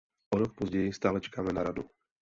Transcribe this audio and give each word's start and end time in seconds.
O 0.33 0.37
rok 0.39 0.55
později 0.55 0.93
stále 0.93 1.21
čekáme 1.21 1.53
na 1.53 1.63
Radu. 1.63 1.83